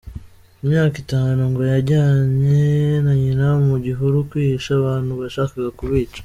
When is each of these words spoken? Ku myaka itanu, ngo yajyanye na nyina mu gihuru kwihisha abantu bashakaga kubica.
Ku 0.57 0.63
myaka 0.69 0.95
itanu, 1.03 1.41
ngo 1.51 1.61
yajyanye 1.73 2.63
na 3.03 3.13
nyina 3.21 3.47
mu 3.67 3.75
gihuru 3.85 4.17
kwihisha 4.29 4.71
abantu 4.75 5.11
bashakaga 5.21 5.69
kubica. 5.79 6.19